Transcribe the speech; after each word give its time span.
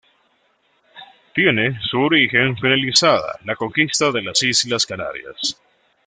Tiene 1.35 1.79
su 1.87 1.99
origen 2.01 2.57
finalizada 2.57 3.37
la 3.45 3.55
conquista 3.55 4.11
de 4.11 4.23
las 4.23 4.41
islas 4.41 4.87
Canarias. 4.87 5.61